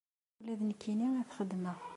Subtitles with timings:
[0.39, 1.79] Ula d nekkini ad t-xedmeɣ.